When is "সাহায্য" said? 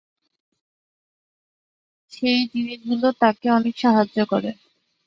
3.77-4.17